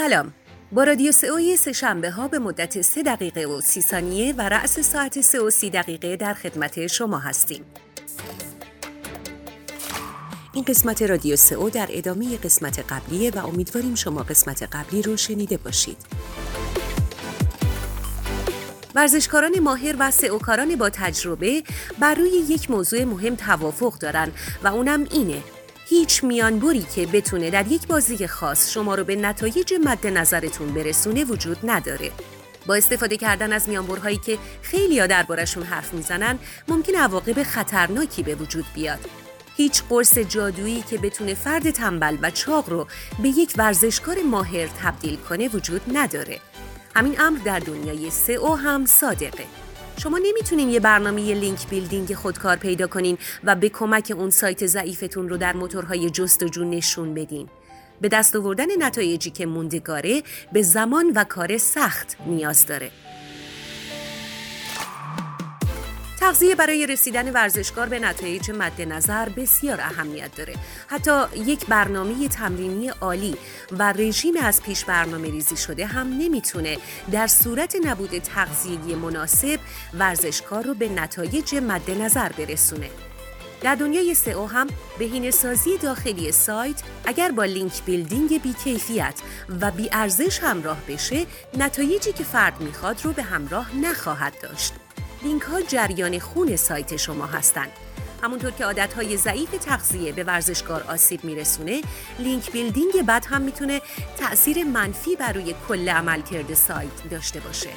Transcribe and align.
سلام. 0.00 0.32
با 0.72 0.84
رادیو 0.84 1.12
سئوی 1.12 1.56
سه 1.56 1.72
شنبه 1.72 2.10
ها 2.10 2.28
به 2.28 2.38
مدت 2.38 2.80
سه 2.80 3.02
دقیقه 3.02 3.46
و 3.46 3.60
سی 3.60 3.82
ثانیه 3.82 4.32
و 4.32 4.40
رأس 4.48 4.80
ساعت 4.80 5.20
سه 5.20 5.40
و 5.40 5.50
سی 5.50 5.70
دقیقه 5.70 6.16
در 6.16 6.34
خدمت 6.34 6.86
شما 6.86 7.18
هستیم. 7.18 7.64
این 10.52 10.64
قسمت 10.64 11.02
رادیو 11.02 11.36
سئو 11.36 11.70
در 11.70 11.88
ادامه 11.90 12.36
قسمت 12.36 12.78
قبلیه 12.92 13.30
و 13.30 13.46
امیدواریم 13.46 13.94
شما 13.94 14.22
قسمت 14.22 14.62
قبلی 14.62 15.02
رو 15.02 15.16
شنیده 15.16 15.56
باشید. 15.56 15.96
ورزشکاران 18.94 19.60
ماهر 19.60 19.96
و 19.98 20.10
سئوکاران 20.10 20.76
با 20.76 20.90
تجربه 20.90 21.62
بر 21.98 22.14
روی 22.14 22.30
یک 22.30 22.70
موضوع 22.70 23.04
مهم 23.04 23.34
توافق 23.34 23.98
دارن 23.98 24.32
و 24.64 24.68
اونم 24.68 25.06
اینه 25.10 25.42
هیچ 25.90 26.24
میانبری 26.24 26.86
که 26.94 27.06
بتونه 27.06 27.50
در 27.50 27.66
یک 27.66 27.86
بازی 27.86 28.26
خاص 28.26 28.70
شما 28.70 28.94
رو 28.94 29.04
به 29.04 29.16
نتایج 29.16 29.74
مد 29.84 30.06
نظرتون 30.06 30.74
برسونه 30.74 31.24
وجود 31.24 31.56
نداره. 31.64 32.10
با 32.66 32.74
استفاده 32.74 33.16
کردن 33.16 33.52
از 33.52 33.68
میانبرهایی 33.68 34.16
که 34.16 34.38
خیلی 34.62 35.00
ها 35.00 35.06
دربارشون 35.06 35.62
حرف 35.62 35.94
می‌زنن 35.94 36.38
ممکن 36.68 36.94
عواقب 36.94 37.42
خطرناکی 37.42 38.22
به 38.22 38.34
وجود 38.34 38.64
بیاد. 38.74 38.98
هیچ 39.56 39.82
قرص 39.88 40.18
جادویی 40.18 40.84
که 40.90 40.98
بتونه 40.98 41.34
فرد 41.34 41.70
تنبل 41.70 42.16
و 42.22 42.30
چاق 42.30 42.70
رو 42.70 42.86
به 43.22 43.28
یک 43.28 43.54
ورزشکار 43.58 44.16
ماهر 44.22 44.66
تبدیل 44.66 45.16
کنه 45.16 45.48
وجود 45.48 45.82
نداره. 45.92 46.40
همین 46.96 47.20
امر 47.20 47.38
در 47.38 47.58
دنیای 47.58 48.10
سئو 48.10 48.54
هم 48.54 48.86
صادقه. 48.86 49.44
شما 50.02 50.18
نمی‌تونین 50.18 50.70
یه 50.70 50.80
برنامه 50.80 51.34
لینک 51.34 51.68
بیلدینگ 51.68 52.14
خودکار 52.14 52.56
پیدا 52.56 52.86
کنین 52.86 53.18
و 53.44 53.56
به 53.56 53.68
کمک 53.68 54.12
اون 54.16 54.30
سایت 54.30 54.66
ضعیفتون 54.66 55.28
رو 55.28 55.36
در 55.36 55.56
موتورهای 55.56 56.10
جستجو 56.10 56.64
نشون 56.64 57.14
بدین. 57.14 57.48
به 58.00 58.08
دست 58.08 58.36
آوردن 58.36 58.82
نتایجی 58.82 59.30
که 59.30 59.46
موندگاره 59.46 60.22
به 60.52 60.62
زمان 60.62 61.12
و 61.14 61.24
کار 61.24 61.58
سخت 61.58 62.16
نیاز 62.26 62.66
داره. 62.66 62.90
تغذیه 66.20 66.54
برای 66.54 66.86
رسیدن 66.86 67.32
ورزشکار 67.32 67.88
به 67.88 67.98
نتایج 67.98 68.50
مد 68.50 68.82
نظر 68.82 69.28
بسیار 69.28 69.80
اهمیت 69.80 70.34
داره. 70.36 70.54
حتی 70.86 71.24
یک 71.36 71.66
برنامه 71.66 72.28
تمرینی 72.28 72.88
عالی 72.88 73.36
و 73.72 73.92
رژیم 73.92 74.34
از 74.42 74.62
پیش 74.62 74.84
برنامه 74.84 75.30
ریزی 75.30 75.56
شده 75.56 75.86
هم 75.86 76.06
نمی‌تونه 76.06 76.78
در 77.12 77.26
صورت 77.26 77.76
نبود 77.84 78.18
تغذیه 78.18 78.96
مناسب 78.96 79.58
ورزشکار 79.98 80.64
رو 80.64 80.74
به 80.74 80.88
نتایج 80.88 81.54
مد 81.54 81.90
نظر 81.90 82.28
برسونه. 82.28 82.90
در 83.60 83.74
دنیای 83.74 84.14
سئو 84.14 84.46
هم 84.46 84.66
بهینه‌سازی 84.98 85.78
داخلی 85.78 86.32
سایت 86.32 86.82
اگر 87.04 87.30
با 87.30 87.44
link 87.44 87.84
building 87.84 88.42
بی‌کیفیت 88.42 89.14
و 89.60 89.70
بی 89.70 89.88
ارزش 89.92 90.38
همراه 90.42 90.78
بشه 90.88 91.26
نتایجی 91.58 92.12
که 92.12 92.24
فرد 92.24 92.60
می‌خواد 92.60 93.00
رو 93.04 93.12
به 93.12 93.22
همراه 93.22 93.76
نخواهد 93.76 94.32
داشت. 94.42 94.72
لینک 95.22 95.42
ها 95.42 95.60
جریان 95.60 96.18
خون 96.18 96.56
سایت 96.56 96.96
شما 96.96 97.26
هستند. 97.26 97.70
همونطور 98.22 98.50
که 98.50 98.64
عادت 98.64 98.94
های 98.94 99.16
ضعیف 99.16 99.50
تغذیه 99.50 100.12
به 100.12 100.24
ورزشکار 100.24 100.82
آسیب 100.88 101.24
میرسونه 101.24 101.82
link 102.18 102.52
building 102.52 102.92
بد 103.08 103.26
هم 103.28 103.42
می‌تونه 103.42 103.80
تأثیر 104.18 104.64
منفی 104.64 105.16
بر 105.16 105.32
روی 105.32 105.54
کل 105.68 105.88
عملکرد 105.88 106.54
سایت 106.54 107.08
داشته 107.10 107.40
باشه. 107.40 107.70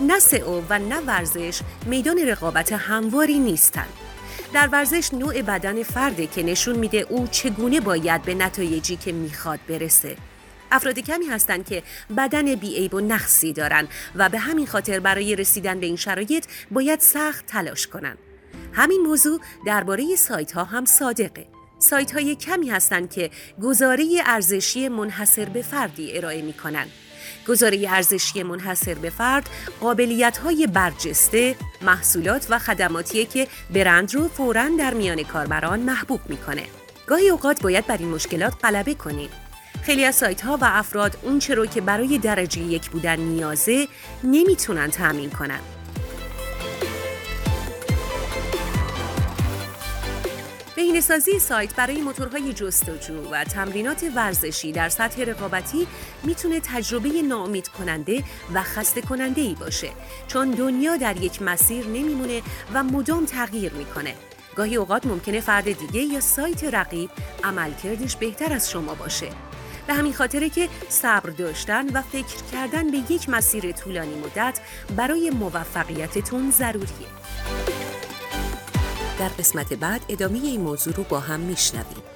نه 0.00 0.42
او 0.46 0.64
و 0.70 0.78
نه 0.78 1.00
ورزش 1.00 1.60
میدان 1.86 2.18
رقابت 2.18 2.72
همواری 2.72 3.38
نیستند. 3.38 3.92
در 4.52 4.68
ورزش 4.68 5.14
نوع 5.14 5.42
بدن 5.42 5.82
فرده 5.82 6.26
که 6.26 6.42
نشون 6.42 6.76
میده 6.76 6.98
او 6.98 7.26
چگونه 7.26 7.80
باید 7.80 8.22
به 8.22 8.34
نتایجی 8.34 8.96
که 8.96 9.12
می‌خواد 9.12 9.60
برسه. 9.68 10.16
افراد 10.72 10.98
کمی 10.98 11.26
هستند 11.26 11.68
که 11.68 11.82
بدن 12.16 12.54
بیعیب 12.54 12.94
و 12.94 13.00
نقصی 13.00 13.52
دارند 13.52 13.88
و 14.16 14.28
به 14.28 14.38
همین 14.38 14.66
خاطر 14.66 15.00
برای 15.00 15.36
رسیدن 15.36 15.80
به 15.80 15.86
این 15.86 15.96
شرایط 15.96 16.46
باید 16.70 17.00
سخت 17.00 17.46
تلاش 17.46 17.86
کنند. 17.86 18.18
همین 18.72 19.00
موضوع 19.00 19.40
درباره 19.66 20.16
سایت 20.16 20.52
ها 20.52 20.64
هم 20.64 20.84
صادقه. 20.84 21.46
سایت 21.78 22.12
های 22.12 22.36
کمی 22.36 22.70
هستند 22.70 23.10
که 23.12 23.30
گزاره 23.62 24.06
ارزشی 24.26 24.88
منحصر 24.88 25.44
به 25.44 25.62
فردی 25.62 26.16
ارائه 26.16 26.42
می 26.42 26.52
کنند. 26.52 26.90
گزاره 27.48 27.86
ارزشی 27.88 28.42
منحصر 28.42 28.94
به 28.94 29.10
فرد 29.10 29.50
قابلیت 29.80 30.38
های 30.38 30.66
برجسته، 30.66 31.56
محصولات 31.82 32.46
و 32.50 32.58
خدماتیه 32.58 33.24
که 33.24 33.46
برند 33.74 34.14
رو 34.14 34.28
فوراً 34.28 34.68
در 34.78 34.94
میان 34.94 35.22
کاربران 35.22 35.80
محبوب 35.80 36.20
می‌کنه. 36.28 36.64
گاهی 37.06 37.28
اوقات 37.28 37.62
باید 37.62 37.86
بر 37.86 37.96
این 37.96 38.08
مشکلات 38.08 38.52
غلبه 38.62 38.94
کنید. 38.94 39.49
خیلی 39.82 40.04
از 40.04 40.14
سایت 40.14 40.40
ها 40.40 40.56
و 40.56 40.64
افراد 40.64 41.16
اون 41.22 41.40
رو 41.40 41.66
که 41.66 41.80
برای 41.80 42.18
درجه 42.18 42.60
یک 42.60 42.90
بودن 42.90 43.20
نیازه 43.20 43.88
نمی‌تونن 44.24 44.90
تأمین 44.90 45.30
کنن. 45.30 45.60
بهینه‌سازی 50.76 51.38
سایت 51.38 51.74
برای 51.74 52.00
موتورهای 52.00 52.52
جستجو 52.52 53.30
و 53.30 53.44
تمرینات 53.44 54.04
ورزشی 54.14 54.72
در 54.72 54.88
سطح 54.88 55.22
رقابتی 55.22 55.86
می‌تونه 56.24 56.60
تجربه 56.60 57.22
ناامید 57.22 57.68
کننده 57.68 58.24
و 58.54 58.62
خسته 58.62 59.00
کننده 59.00 59.40
ای 59.40 59.54
باشه 59.54 59.88
چون 60.26 60.50
دنیا 60.50 60.96
در 60.96 61.16
یک 61.16 61.42
مسیر 61.42 61.86
نمیمونه 61.86 62.42
و 62.74 62.82
مدام 62.82 63.24
تغییر 63.24 63.72
می‌کنه. 63.72 64.14
گاهی 64.56 64.76
اوقات 64.76 65.06
ممکنه 65.06 65.40
فرد 65.40 65.64
دیگه 65.64 66.00
یا 66.00 66.20
سایت 66.20 66.64
رقیب 66.64 67.10
عملکردش 67.44 68.16
بهتر 68.16 68.52
از 68.52 68.70
شما 68.70 68.94
باشه 68.94 69.28
به 69.90 69.96
همین 69.96 70.12
خاطره 70.12 70.48
که 70.50 70.68
صبر 70.88 71.30
داشتن 71.30 71.86
و 71.92 72.02
فکر 72.02 72.42
کردن 72.52 72.90
به 72.90 73.12
یک 73.12 73.28
مسیر 73.28 73.72
طولانی 73.72 74.14
مدت 74.14 74.60
برای 74.96 75.30
موفقیتتون 75.30 76.50
ضروریه. 76.50 77.08
در 79.18 79.28
قسمت 79.28 79.72
بعد 79.72 80.00
ادامه 80.08 80.38
این 80.38 80.60
موضوع 80.60 80.94
رو 80.94 81.02
با 81.02 81.20
هم 81.20 81.40
میشنویم. 81.40 82.09